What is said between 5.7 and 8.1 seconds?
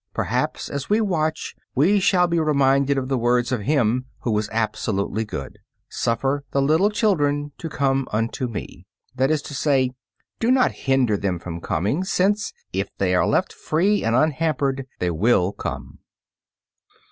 "Suffer the little children to come